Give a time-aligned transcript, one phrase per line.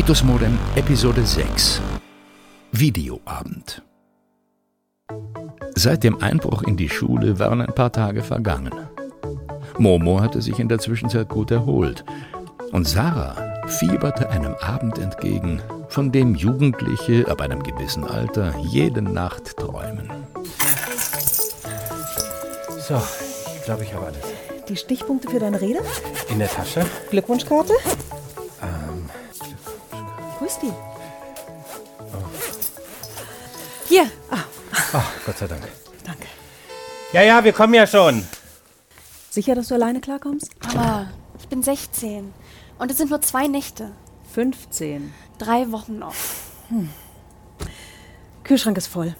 [0.00, 1.78] Ritus Modem Episode 6
[2.72, 3.82] Videoabend
[5.74, 8.72] Seit dem Einbruch in die Schule waren ein paar Tage vergangen.
[9.76, 12.06] Momo hatte sich in der Zwischenzeit gut erholt
[12.72, 19.58] und Sarah fieberte einem Abend entgegen, von dem Jugendliche ab einem gewissen Alter jede Nacht
[19.58, 20.08] träumen.
[22.88, 23.02] So,
[23.54, 24.24] ich glaube, ich habe alles.
[24.66, 25.80] Die Stichpunkte für deine Rede?
[26.30, 26.86] In der Tasche?
[27.10, 27.74] Glückwunschkarte?
[34.92, 35.62] Ach, Gott sei Dank.
[36.04, 36.26] Danke.
[37.12, 38.24] Ja, ja, wir kommen ja schon.
[39.30, 40.50] Sicher, dass du alleine klarkommst?
[40.66, 42.32] Mama, ich bin 16.
[42.78, 43.92] Und es sind nur zwei Nächte.
[44.34, 45.12] 15.
[45.38, 46.14] Drei Wochen noch.
[48.44, 49.14] Kühlschrank ist voll.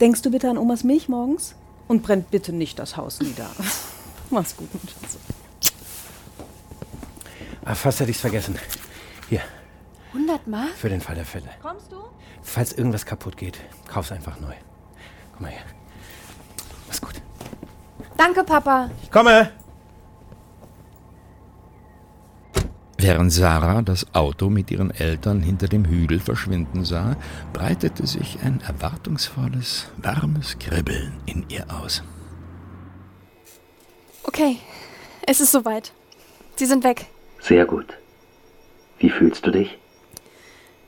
[0.00, 1.54] Denkst du bitte an Omas Milch morgens?
[1.88, 3.50] Und brennt bitte nicht das Haus nieder.
[4.30, 5.18] Mach's gut, mein Schatz.
[7.64, 8.58] Ah, fast hätte ich's vergessen.
[9.28, 9.42] Hier,
[10.12, 10.70] 100 Mark?
[10.76, 11.48] für den Fall der Fälle.
[11.62, 11.96] Kommst du?
[12.42, 13.58] Falls irgendwas kaputt geht,
[13.88, 14.54] kauf's einfach neu.
[15.32, 15.62] Komm mal her.
[16.86, 17.20] Mach's gut.
[18.16, 18.90] Danke, Papa.
[19.02, 19.50] Ich komme!
[22.98, 27.16] Während Sarah das Auto mit ihren Eltern hinter dem Hügel verschwinden sah,
[27.54, 32.02] breitete sich ein erwartungsvolles, warmes Kribbeln in ihr aus.
[34.22, 34.58] Okay,
[35.26, 35.92] es ist soweit.
[36.56, 37.06] Sie sind weg.
[37.40, 37.86] Sehr gut.
[38.98, 39.78] Wie fühlst du dich?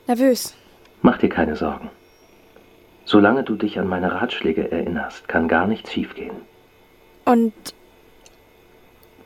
[0.06, 0.54] Nervös.
[1.02, 1.90] Mach dir keine Sorgen.
[3.04, 6.36] Solange du dich an meine Ratschläge erinnerst, kann gar nichts schiefgehen.
[7.24, 7.52] Und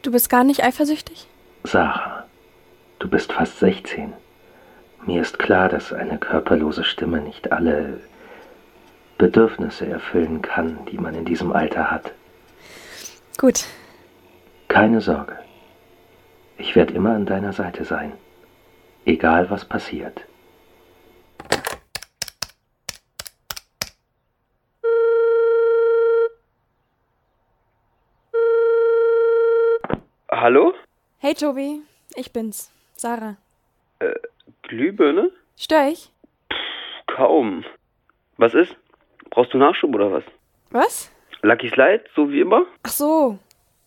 [0.03, 1.27] du bist gar nicht eifersüchtig?
[1.65, 2.25] Sarah,
[2.99, 4.13] du bist fast 16.
[5.07, 8.01] Mir ist klar, dass eine körperlose Stimme nicht alle
[9.19, 12.13] Bedürfnisse erfüllen kann, die man in diesem Alter hat.
[13.39, 13.65] Gut.
[14.69, 15.39] Keine Sorge.
[16.59, 18.12] Ich werde immer an deiner Seite sein.
[19.05, 20.23] Egal was passiert.
[30.39, 30.75] Hallo?
[31.17, 31.81] Hey, Tobi.
[32.15, 32.71] Ich bin's.
[32.95, 33.39] Sarah.
[34.65, 35.31] Glühbirne?
[35.57, 36.11] Stör ich?
[37.07, 37.65] Kaum.
[38.37, 38.77] Was ist?
[39.31, 40.25] Brauchst du Nachschub oder was?
[40.71, 41.11] Was?
[41.41, 42.67] Lucky Slide, so wie immer?
[42.83, 43.39] Ach so.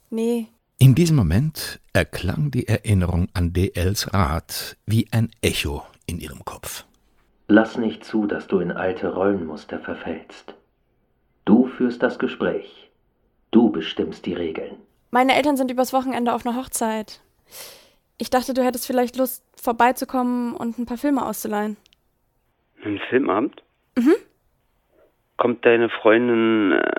[0.10, 0.48] Nee.
[0.80, 6.84] In diesem Moment erklang die Erinnerung an DLs Rat wie ein Echo in ihrem Kopf.
[7.48, 10.56] Lass nicht zu, dass du in alte Rollenmuster verfällst.
[11.46, 12.90] Du führst das Gespräch.
[13.52, 14.78] Du bestimmst die Regeln.
[15.12, 17.20] Meine Eltern sind übers Wochenende auf einer Hochzeit.
[18.18, 21.78] Ich dachte, du hättest vielleicht Lust, vorbeizukommen und ein paar Filme auszuleihen.
[22.84, 23.62] Ein Filmabend?
[23.98, 24.16] Mhm.
[25.38, 26.74] Kommt deine Freundin.
[26.74, 26.92] Äh,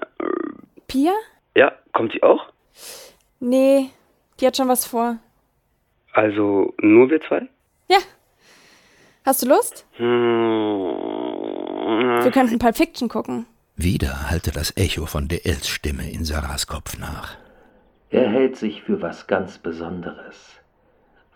[0.89, 1.13] Pia?
[1.55, 2.47] ja, kommt sie auch?
[3.39, 3.91] Nee,
[4.41, 5.19] die hat schon was vor.
[6.13, 7.47] Also nur wir zwei?
[7.89, 7.99] Ja.
[9.25, 9.87] Hast du Lust?
[9.97, 10.07] Hm,
[12.25, 13.47] Wir könnten Pulp Fiction gucken.
[13.77, 17.37] Wieder hallte das Echo von DLs Stimme in Sarahs Kopf nach.
[18.11, 20.61] Er hält sich für was ganz Besonderes,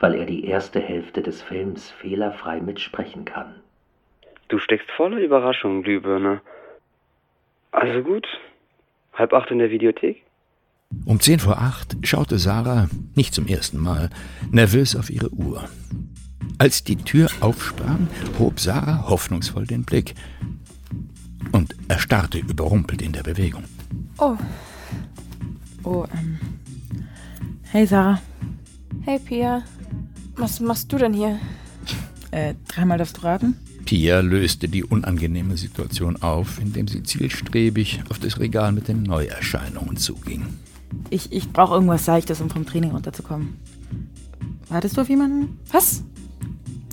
[0.00, 3.54] weil er die erste Hälfte des Films fehlerfrei mitsprechen kann.
[4.48, 6.40] du steckst voller Überraschung, Glühbirne.
[7.72, 8.26] Also gut.
[9.12, 10.22] Halb acht in der Videothek?
[11.06, 14.10] Um zehn vor acht schaute Sarah, nicht zum ersten Mal,
[14.52, 15.68] nervös auf ihre Uhr.
[16.58, 18.08] Als die Tür aufsprang,
[18.38, 20.14] hob Sarah hoffnungsvoll den Blick
[21.52, 23.64] und erstarrte überrumpelt in der Bewegung.
[24.18, 24.36] Oh,
[25.84, 26.38] Oh, ähm.
[27.74, 28.20] Hey, Sarah.
[29.04, 29.64] hey Pia.
[30.36, 31.40] Was machst du denn hier?
[32.30, 33.56] Äh, dreimal darfst du raten?
[33.84, 39.96] Pia löste die unangenehme Situation auf, indem sie zielstrebig auf das Regal mit den Neuerscheinungen
[39.96, 40.44] zuging.
[41.10, 43.56] Ich, ich brauche irgendwas Seichtes, um vom Training runterzukommen.
[44.68, 45.58] Wartest du auf jemanden?
[45.72, 46.04] Was?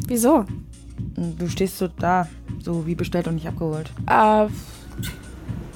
[0.08, 0.46] Wieso?
[1.38, 2.28] Du stehst so da,
[2.64, 3.91] so wie bestellt und nicht abgeholt.
[4.08, 4.47] Äh,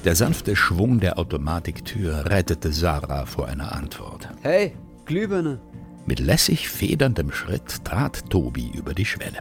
[0.04, 4.28] Der sanfte Schwung der Automatiktür rettete Sarah vor einer Antwort.
[4.42, 4.72] Hey,
[5.06, 5.60] Glühbirne.
[6.04, 9.38] Mit lässig federndem Schritt trat Tobi über die Schwelle.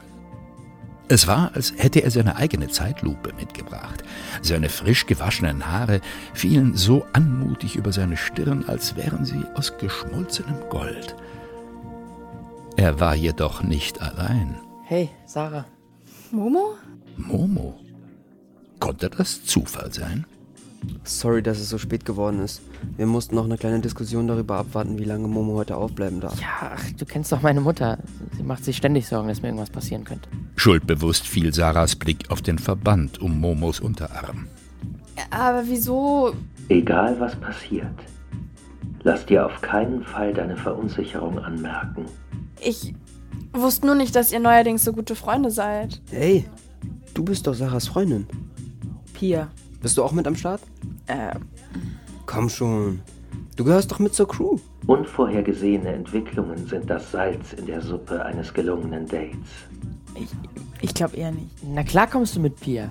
[1.07, 4.03] Es war, als hätte er seine eigene Zeitlupe mitgebracht.
[4.41, 6.01] Seine frisch gewaschenen Haare
[6.33, 11.15] fielen so anmutig über seine Stirn, als wären sie aus geschmolzenem Gold.
[12.75, 14.56] Er war jedoch nicht allein.
[14.83, 15.65] Hey, Sarah.
[16.31, 16.75] Momo?
[17.17, 17.79] Momo.
[18.79, 20.25] Konnte das Zufall sein?
[21.03, 22.62] Sorry, dass es so spät geworden ist.
[22.98, 26.40] Wir mussten noch eine kleine Diskussion darüber abwarten, wie lange Momo heute aufbleiben darf.
[26.40, 27.98] Ja, ach, du kennst doch meine Mutter.
[28.38, 30.30] Sie macht sich ständig Sorgen, dass mir irgendwas passieren könnte.
[30.56, 34.48] Schuldbewusst fiel Sarahs Blick auf den Verband um Momos Unterarm.
[35.30, 36.34] Aber wieso?
[36.70, 37.96] Egal was passiert,
[39.04, 42.06] lass dir auf keinen Fall deine Verunsicherung anmerken.
[42.62, 42.94] Ich
[43.56, 46.02] Wusste nur nicht, dass ihr neuerdings so gute Freunde seid.
[46.12, 46.46] Hey,
[47.14, 48.28] du bist doch Sarahs Freundin.
[49.14, 49.48] Pia.
[49.82, 50.62] Bist du auch mit am Start?
[51.08, 51.36] Äh,
[52.36, 53.02] Komm schon.
[53.56, 54.60] Du gehörst doch mit zur Crew.
[54.88, 59.38] Unvorhergesehene Entwicklungen sind das Salz in der Suppe eines gelungenen Dates.
[60.16, 60.28] ich,
[60.82, 61.48] ich glaube eher nicht.
[61.64, 62.90] Na klar kommst du mit Pia.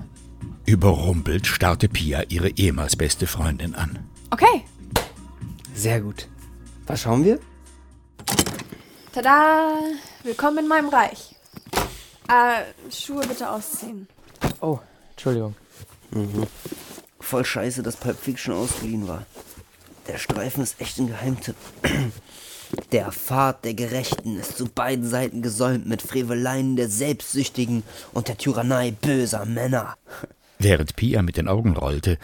[0.64, 3.98] Überrumpelt starrte Pia ihre ehemals beste Freundin an.
[4.30, 4.64] Okay.
[5.74, 6.26] Sehr gut.
[6.86, 7.38] Was schauen wir?
[9.12, 9.74] Tada!
[10.22, 11.34] Willkommen in meinem Reich.
[12.28, 14.08] Äh, Schuhe bitte ausziehen.
[14.62, 14.78] Oh,
[15.10, 15.54] Entschuldigung.
[17.24, 19.24] Voll scheiße, dass Pulp Fiction ausgeliehen war.
[20.08, 21.56] Der Streifen ist echt ein Geheimtipp.
[22.92, 28.36] Der Pfad der Gerechten ist zu beiden Seiten gesäumt mit Freveleien der Selbstsüchtigen und der
[28.36, 29.96] Tyrannei böser Männer.
[30.58, 32.18] Während Pia mit den Augen rollte,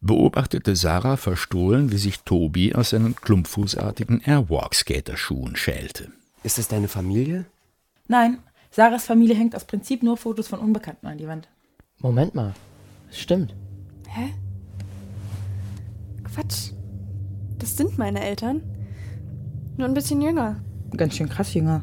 [0.00, 6.10] beobachtete Sarah verstohlen, wie sich Tobi aus seinen klumpfußartigen Airwalk-Skaterschuhen schälte.
[6.42, 7.44] Ist es deine Familie?
[8.08, 8.38] Nein,
[8.70, 11.48] Sarahs Familie hängt aus Prinzip nur Fotos von Unbekannten an die Wand.
[12.00, 12.54] Moment mal.
[13.08, 13.54] Das stimmt.
[14.08, 14.32] Hä?
[16.24, 16.72] Quatsch.
[17.58, 18.60] Das sind meine Eltern.
[19.76, 20.56] Nur ein bisschen jünger.
[20.96, 21.82] Ganz schön krass, Jünger.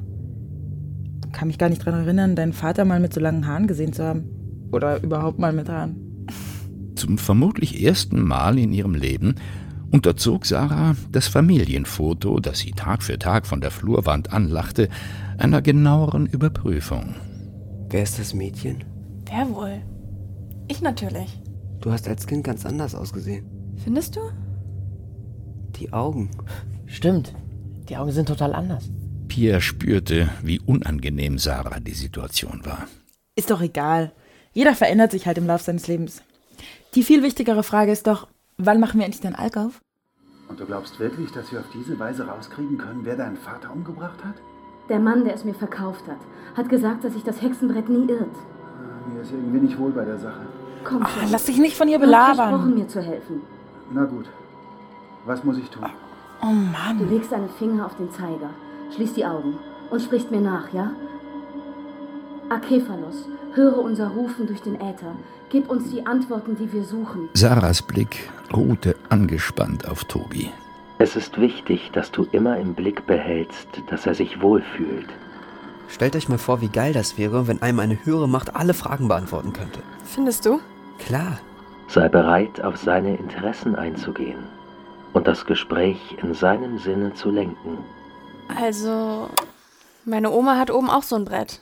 [1.31, 4.03] Kann mich gar nicht dran erinnern, deinen Vater mal mit so langen Haaren gesehen zu
[4.03, 4.23] haben.
[4.71, 6.27] Oder überhaupt mal mit Haaren.
[6.95, 9.35] Zum vermutlich ersten Mal in ihrem Leben
[9.91, 14.87] unterzog Sarah das Familienfoto, das sie Tag für Tag von der Flurwand anlachte,
[15.37, 17.15] einer genaueren Überprüfung.
[17.89, 18.83] Wer ist das Mädchen?
[19.25, 19.81] Wer wohl?
[20.67, 21.40] Ich natürlich.
[21.81, 23.45] Du hast als Kind ganz anders ausgesehen.
[23.83, 24.21] Findest du?
[25.77, 26.29] Die Augen.
[26.85, 27.33] Stimmt.
[27.89, 28.89] Die Augen sind total anders.
[29.27, 32.87] Pia spürte, wie unangenehm Sarah die Situation war.
[33.35, 34.11] Ist doch egal.
[34.53, 36.21] Jeder verändert sich halt im Laufe seines Lebens.
[36.93, 39.81] Die viel wichtigere Frage ist doch, wann machen wir endlich den Alk auf?
[40.49, 44.23] Und du glaubst wirklich, dass wir auf diese Weise rauskriegen können, wer deinen Vater umgebracht
[44.23, 44.35] hat?
[44.89, 46.19] Der Mann, der es mir verkauft hat,
[46.55, 48.35] hat gesagt, dass sich das Hexenbrett nie irrt.
[49.11, 50.45] Mir ist irgendwie nicht wohl bei der Sache.
[50.83, 51.31] Komm schon.
[51.31, 52.75] Lass dich nicht von ihr Du versprochen, belabern.
[52.75, 53.41] mir zu helfen.
[53.91, 54.25] Na gut.
[55.25, 55.83] Was muss ich tun?
[56.41, 56.97] Oh Mann.
[56.99, 58.49] Du legst deine Finger auf den Zeiger,
[58.95, 59.57] schließt die Augen
[59.91, 60.91] und sprichst mir nach, ja?
[62.49, 65.15] Akephalos, höre unser Rufen durch den Äther.
[65.49, 67.29] Gib uns die Antworten, die wir suchen.
[67.33, 70.49] Sarahs Blick ruhte angespannt auf Tobi.
[70.97, 75.07] Es ist wichtig, dass du immer im Blick behältst, dass er sich wohlfühlt.
[75.89, 79.07] Stellt euch mal vor, wie geil das wäre, wenn einem eine höhere Macht alle Fragen
[79.07, 79.81] beantworten könnte.
[80.05, 80.59] Findest du?
[81.05, 81.39] Klar.
[81.87, 84.43] Sei bereit, auf seine Interessen einzugehen
[85.13, 87.79] und das Gespräch in seinem Sinne zu lenken.
[88.55, 89.29] Also,
[90.05, 91.59] meine Oma hat oben auch so ein Brett.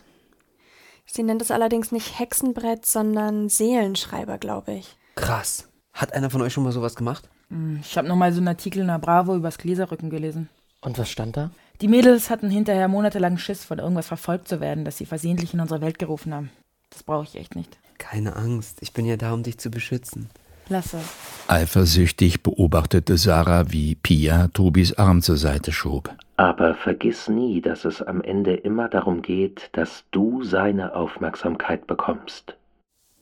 [1.05, 4.95] Sie nennt es allerdings nicht Hexenbrett, sondern Seelenschreiber, glaube ich.
[5.15, 5.67] Krass.
[5.93, 7.27] Hat einer von euch schon mal sowas gemacht?
[7.49, 10.49] Hm, Ich habe noch mal so einen Artikel in der Bravo übers Gläserrücken gelesen.
[10.81, 11.49] Und was stand da?
[11.81, 15.59] Die Mädels hatten hinterher monatelang Schiss, von irgendwas verfolgt zu werden, das sie versehentlich in
[15.59, 16.51] unsere Welt gerufen haben.
[16.91, 17.77] Das brauche ich echt nicht.
[17.99, 20.29] Keine Angst, ich bin ja da, um dich zu beschützen.
[20.69, 20.99] Lasse.
[21.47, 26.09] Eifersüchtig beobachtete Sarah, wie Pia Tobis Arm zur Seite schob.
[26.37, 32.55] Aber vergiss nie, dass es am Ende immer darum geht, dass du seine Aufmerksamkeit bekommst.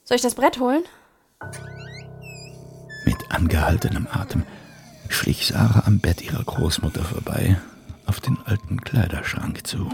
[0.04, 0.84] Soll ich das Brett holen?
[3.06, 4.44] Mit angehaltenem Atem
[5.10, 7.58] schlich Sarah am Bett ihrer Großmutter vorbei,
[8.06, 9.90] auf den alten Kleiderschrank zu.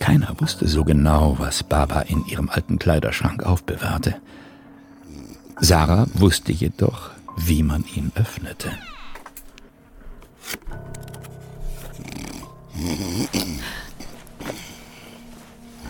[0.00, 4.16] Keiner wusste so genau, was Baba in ihrem alten Kleiderschrank aufbewahrte.
[5.60, 8.70] Sarah wusste jedoch, wie man ihn öffnete.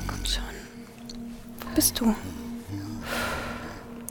[0.06, 0.42] Komm schon.
[1.60, 2.14] Wo bist du?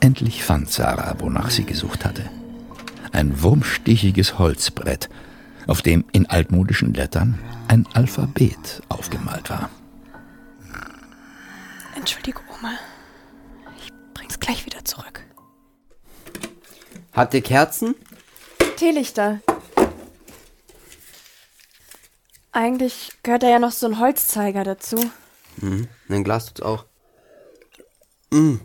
[0.00, 2.24] Endlich fand Sarah, wonach sie gesucht hatte.
[3.12, 5.10] Ein wurmstichiges Holzbrett,
[5.66, 7.38] auf dem in altmodischen Lettern
[7.68, 9.68] ein Alphabet aufgemalt war.
[12.00, 12.78] Entschuldige, Oma.
[13.76, 15.22] Ich bring's gleich wieder zurück.
[17.12, 17.94] Habt ihr Kerzen?
[18.76, 19.40] Teelichter.
[22.52, 24.96] Eigentlich gehört da ja noch so ein Holzzeiger dazu.
[25.58, 25.88] Mhm.
[26.08, 26.86] Ein Glas tut's auch.
[28.30, 28.56] Mm.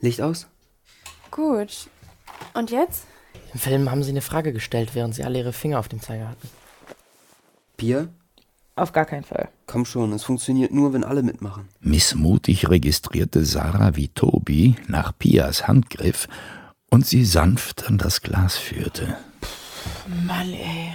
[0.00, 0.48] Licht aus?
[1.30, 1.88] Gut.
[2.52, 3.04] Und jetzt?
[3.54, 6.30] Im Film haben sie eine Frage gestellt, während sie alle ihre Finger auf dem Zeiger
[6.30, 6.50] hatten.
[7.76, 8.12] Bier?
[8.76, 9.48] Auf gar keinen Fall.
[9.66, 11.68] Komm schon, es funktioniert nur, wenn alle mitmachen.
[11.80, 16.28] Missmutig registrierte Sarah, wie Tobi nach Pias Hand griff
[16.90, 19.16] und sie sanft an das Glas führte.
[20.26, 20.92] Mann, ey.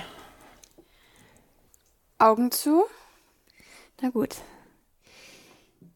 [2.20, 2.84] Augen zu?
[4.00, 4.36] Na gut.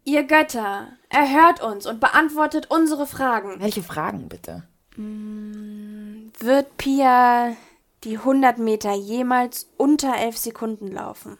[0.03, 3.59] Ihr Götter, erhört uns und beantwortet unsere Fragen.
[3.59, 4.63] Welche Fragen bitte?
[4.97, 7.55] Wird Pia
[8.03, 11.37] die 100 Meter jemals unter 11 Sekunden laufen.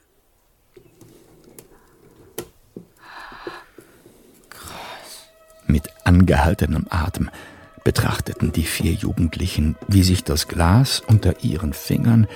[5.68, 7.30] Mit angehaltenem Atem
[7.84, 12.28] betrachteten die vier Jugendlichen, wie sich das Glas unter ihren Fingern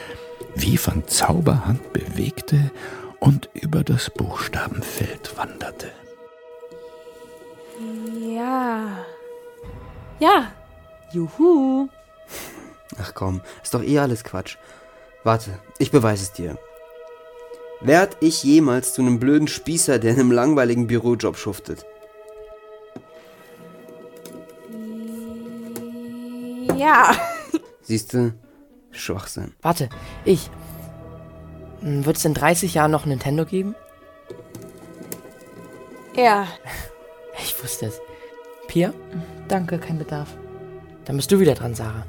[0.55, 2.71] wie von Zauberhand bewegte
[3.19, 5.87] und über das Buchstabenfeld wanderte.
[8.35, 8.97] Ja.
[10.19, 10.51] Ja.
[11.13, 11.87] Juhu.
[13.01, 14.57] Ach komm, ist doch eh alles Quatsch.
[15.23, 16.57] Warte, ich beweise es dir.
[17.79, 21.85] Werd ich jemals zu einem blöden Spießer, der in einem langweiligen Bürojob schuftet?
[26.79, 27.15] Ja.
[27.81, 28.33] Siehst du?
[28.91, 29.53] Schwachsinn.
[29.61, 29.89] Warte,
[30.25, 30.49] ich.
[31.81, 33.75] Hm, Wird es in 30 Jahren noch Nintendo geben?
[36.15, 36.47] Ja.
[37.41, 38.01] Ich wusste es.
[38.67, 38.93] Pia?
[39.47, 40.27] Danke, kein Bedarf.
[41.05, 42.05] Dann bist du wieder dran, Sarah.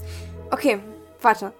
[0.51, 0.81] Okay,
[1.23, 1.53] warte.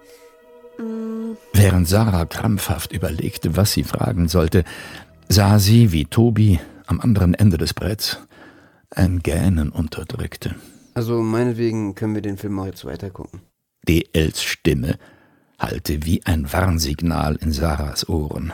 [0.77, 4.65] Mm, Während Sarah krampfhaft überlegte, was sie fragen sollte,
[5.29, 8.17] sah sie, wie Tobi am anderen Ende des Bretts
[8.89, 10.55] ein Gähnen unterdrückte.
[10.93, 13.41] Also meinetwegen können wir den Film auch jetzt weitergucken.
[13.87, 14.97] DLs Stimme
[15.59, 18.53] hallte wie ein Warnsignal in Sarahs Ohren.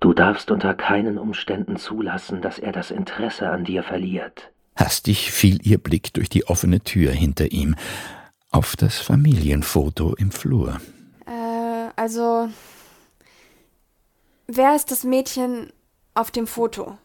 [0.00, 4.50] Du darfst unter keinen Umständen zulassen, dass er das Interesse an dir verliert.
[4.76, 7.76] Hastig fiel ihr Blick durch die offene Tür hinter ihm
[8.50, 10.80] auf das Familienfoto im Flur.
[11.26, 12.48] äh, also.
[14.46, 15.72] Wer ist das Mädchen
[16.12, 16.98] auf dem Foto?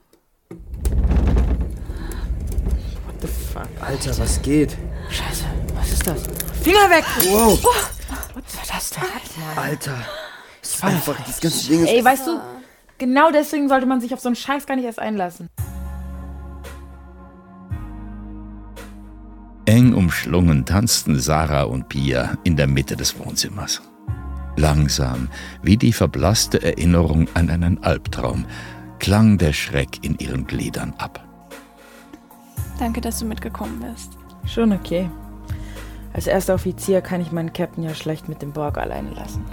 [3.59, 3.67] Fuck?
[3.81, 4.77] Alter, was geht?
[5.09, 5.43] Scheiße,
[5.75, 6.23] was ist das?
[6.63, 7.03] Finger weg!
[7.29, 7.61] Wow.
[8.33, 9.03] Was war das denn?
[9.57, 9.97] Alter.
[10.61, 11.89] Das ist einfach, das ganze Ding ist...
[11.89, 12.39] Ey, weißt du,
[12.97, 15.49] genau deswegen sollte man sich auf so einen Scheiß gar nicht erst einlassen.
[19.65, 23.81] Eng umschlungen tanzten Sarah und Pia in der Mitte des Wohnzimmers.
[24.55, 25.27] Langsam,
[25.61, 28.45] wie die verblasste Erinnerung an einen Albtraum,
[28.99, 31.28] klang der Schreck in ihren Gliedern ab.
[32.79, 34.17] Danke, dass du mitgekommen bist.
[34.45, 35.09] Schon okay.
[36.13, 39.43] Als erster Offizier kann ich meinen Captain ja schlecht mit dem Borg alleine lassen.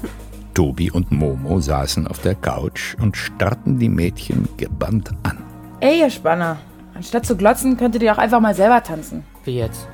[0.54, 5.42] Tobi und Momo saßen auf der Couch und starrten die Mädchen gebannt an.
[5.80, 6.58] Ey, ihr Spanner.
[6.94, 9.24] Anstatt zu glotzen, könntet ihr auch einfach mal selber tanzen.
[9.44, 9.88] Wie jetzt?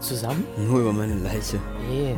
[0.00, 0.44] Zusammen?
[0.56, 1.58] Nur über meine Leiche.
[1.90, 2.16] Nee.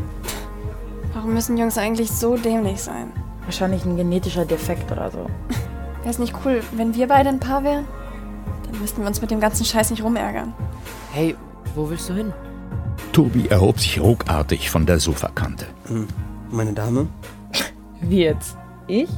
[1.15, 3.13] Warum müssen Jungs eigentlich so dämlich sein?
[3.45, 5.27] Wahrscheinlich ein genetischer Defekt oder so.
[6.03, 7.87] Wäre es nicht cool, wenn wir beide ein Paar wären?
[8.71, 10.53] Dann müssten wir uns mit dem ganzen Scheiß nicht rumärgern.
[11.13, 11.37] Hey,
[11.75, 12.33] wo willst du hin?
[13.13, 15.67] Tobi erhob sich ruckartig von der Sofakante.
[15.87, 16.07] Hm.
[16.51, 17.09] Meine Dame?
[18.01, 18.57] Wie jetzt?
[18.87, 19.09] Ich?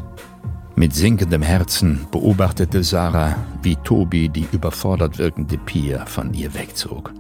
[0.76, 7.12] Mit sinkendem Herzen beobachtete Sarah, wie Tobi die überfordert wirkende Pia von ihr wegzog.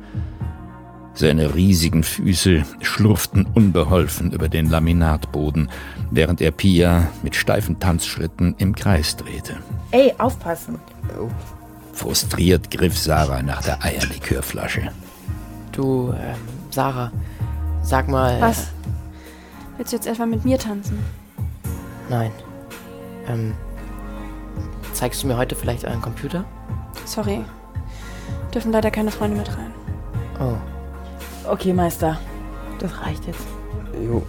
[1.12, 5.68] Seine riesigen Füße schlurften unbeholfen über den Laminatboden,
[6.10, 9.58] während er Pia mit steifen Tanzschritten im Kreis drehte.
[9.90, 10.78] Ey, aufpassen.
[11.20, 11.28] Oh.
[11.92, 14.90] Frustriert griff Sarah nach der Eierlikörflasche.
[15.72, 16.36] Du, ähm,
[16.70, 17.12] Sarah,
[17.82, 18.40] sag mal.
[18.40, 18.68] Was?
[19.76, 20.98] Willst du jetzt etwa mit mir tanzen?
[22.08, 22.32] Nein.
[23.28, 23.54] Ähm,
[24.92, 26.44] zeigst du mir heute vielleicht euren Computer?
[27.04, 27.44] Sorry.
[28.54, 29.72] Dürfen leider keine Freunde mit rein.
[30.40, 31.48] Oh.
[31.48, 32.18] Okay, Meister.
[32.78, 33.46] Das reicht jetzt.
[34.04, 34.22] Jo.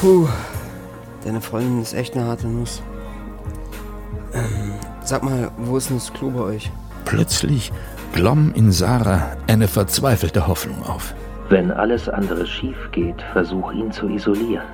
[0.00, 0.28] Puh.
[1.24, 2.82] Deine Freundin ist echt eine harte Nuss.
[5.10, 6.70] Sag mal, wo ist denn das Klo bei euch?
[7.04, 7.72] Plötzlich
[8.12, 11.16] glomm in Sarah eine verzweifelte Hoffnung auf.
[11.48, 14.64] Wenn alles andere schief geht, versuch ihn zu isolieren.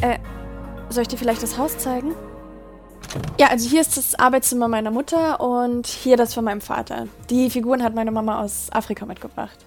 [0.00, 0.18] Äh,
[0.88, 2.12] soll ich dir vielleicht das Haus zeigen?
[3.38, 7.06] Ja, also hier ist das Arbeitszimmer meiner Mutter und hier das von meinem Vater.
[7.30, 9.64] Die Figuren hat meine Mama aus Afrika mitgebracht.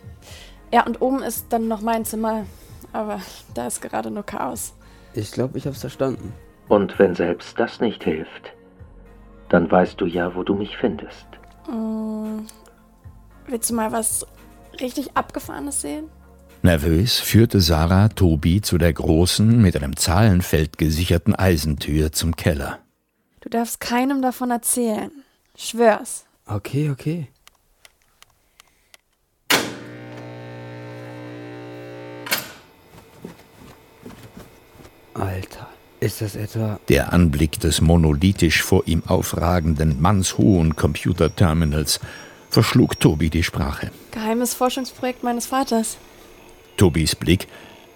[0.73, 2.43] Ja, und oben ist dann noch mein Zimmer,
[2.91, 3.21] aber
[3.53, 4.73] da ist gerade nur Chaos.
[5.13, 6.33] Ich glaube, ich hab's verstanden.
[6.67, 8.56] Und wenn selbst das nicht hilft,
[9.49, 11.25] dann weißt du ja, wo du mich findest.
[11.69, 12.39] Mm,
[13.47, 14.25] willst du mal was
[14.79, 16.09] richtig Abgefahrenes sehen?
[16.63, 22.79] Nervös führte Sarah Tobi zu der großen, mit einem Zahlenfeld gesicherten Eisentür zum Keller.
[23.41, 25.11] Du darfst keinem davon erzählen.
[25.55, 26.25] Schwör's.
[26.45, 27.27] Okay, okay.
[36.89, 41.99] Der Anblick des monolithisch vor ihm aufragenden, mannshohen Computerterminals
[42.49, 43.91] verschlug Tobi die Sprache.
[44.11, 45.97] Geheimes Forschungsprojekt meines Vaters.
[46.77, 47.47] Tobis Blick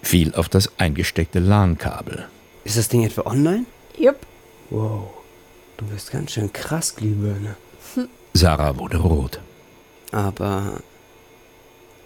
[0.01, 2.25] fiel auf das eingesteckte LAN-Kabel.
[2.63, 3.65] Ist das Ding etwa online?
[3.97, 4.17] Jupp.
[4.71, 5.09] Wow,
[5.77, 7.55] du bist ganz schön krass, Glühbirne.
[8.33, 9.39] Sarah wurde rot.
[10.11, 10.81] Aber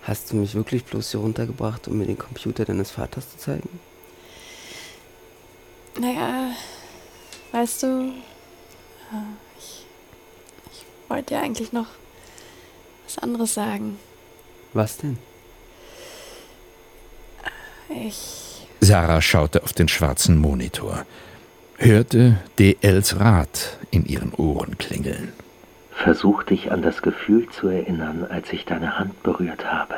[0.06, 3.70] Hast du mich wirklich bloß hier runtergebracht, um mir den Computer deines Vaters zu zeigen?
[6.00, 6.52] Naja,
[7.52, 8.14] weißt du,
[9.58, 9.86] ich,
[10.72, 11.88] ich wollte dir eigentlich noch
[13.06, 13.98] was anderes sagen.
[14.74, 15.18] Was denn?
[17.90, 18.68] Ich.
[18.82, 21.06] Sarah schaute auf den schwarzen Monitor,
[21.78, 25.32] hörte DLs Rat in ihren Ohren klingeln.
[25.92, 29.96] Versuch dich an das Gefühl zu erinnern, als ich deine Hand berührt habe.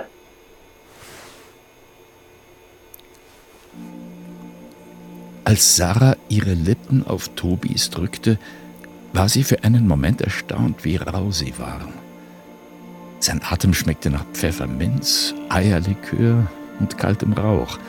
[5.48, 8.38] Als Sarah ihre Lippen auf Tobis drückte,
[9.14, 11.94] war sie für einen Moment erstaunt, wie rau sie waren.
[13.22, 16.48] Sein Atem schmeckte nach Pfefferminz, Eierlikör
[16.82, 17.80] und kaltem Rauch.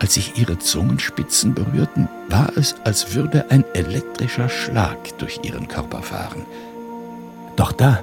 [0.00, 6.02] Als sich ihre Zungenspitzen berührten, war es, als würde ein elektrischer Schlag durch ihren Körper
[6.02, 6.44] fahren.
[7.56, 8.02] Doch da.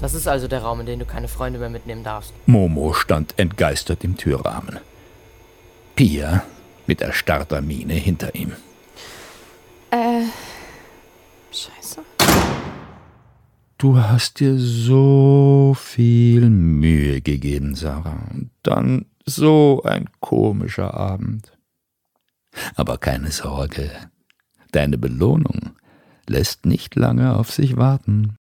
[0.00, 2.32] Das ist also der Raum, in den du keine Freunde mehr mitnehmen darfst.
[2.46, 4.80] Momo stand entgeistert im Türrahmen.
[5.94, 6.42] Pia
[6.90, 8.50] mit erstarrter Miene hinter ihm.
[9.92, 10.24] Äh.
[11.52, 12.02] Scheiße.
[13.78, 18.26] Du hast dir so viel Mühe gegeben, Sarah.
[18.32, 21.56] Und dann so ein komischer Abend.
[22.74, 23.88] Aber keine Sorge.
[24.72, 25.70] Deine Belohnung
[26.26, 28.34] lässt nicht lange auf sich warten.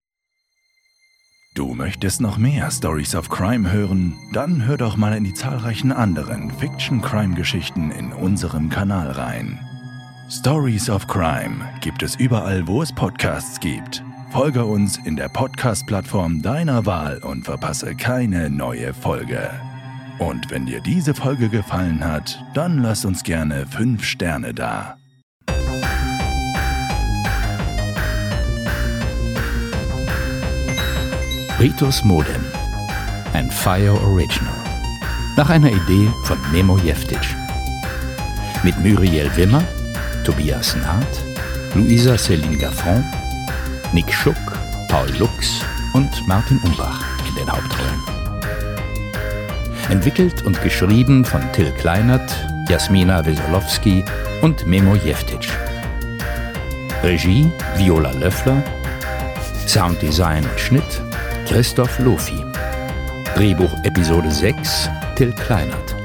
[1.56, 4.16] Du möchtest noch mehr Stories of Crime hören?
[4.34, 9.60] Dann hör doch mal in die zahlreichen anderen Fiction-Crime-Geschichten in unserem Kanal rein.
[10.30, 14.04] Stories of Crime gibt es überall, wo es Podcasts gibt.
[14.32, 19.50] Folge uns in der Podcast-Plattform deiner Wahl und verpasse keine neue Folge.
[20.20, 24.99] Und wenn dir diese Folge gefallen hat, dann lass uns gerne 5 Sterne da.
[31.60, 32.46] Ritus Modem.
[33.34, 34.54] Ein Fire Original.
[35.36, 37.20] Nach einer Idee von Memo Jeftic.
[38.64, 39.62] Mit Muriel Wimmer,
[40.24, 43.04] Tobias Naht, Luisa Céline Gaffron,
[43.92, 44.38] Nick Schuck,
[44.88, 45.60] Paul Lux
[45.94, 48.04] und Martin Umbach in den Hauptrollen.
[49.90, 52.34] Entwickelt und geschrieben von Till Kleinert,
[52.70, 54.06] Jasmina Wesolowski
[54.42, 55.50] und Memo Jeftic.
[57.04, 58.64] Regie Viola Löffler.
[59.68, 61.02] Sounddesign und Schnitt
[61.50, 62.46] Christoph Lofi.
[63.36, 65.96] Drehbuch Episode 6 Till Kleinert.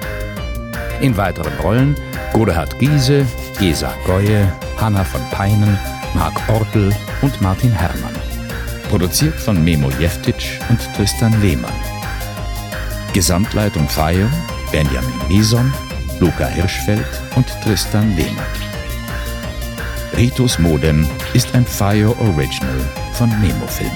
[1.02, 1.94] In weiteren Rollen
[2.33, 3.26] Godehard Giese,
[3.59, 5.78] Gesa Goye, Hanna von Peinen,
[6.14, 8.14] Marc Ortel und Martin Herrmann.
[8.88, 11.74] Produziert von Memo Jeftic und Tristan Lehmann.
[13.12, 14.30] Gesamtleitung Feier
[14.72, 15.70] Benjamin Mison,
[16.20, 18.46] Luca Hirschfeld und Tristan Lehmann.
[20.16, 22.80] Ritus Modem ist ein Fire Original
[23.12, 23.92] von Memo Film.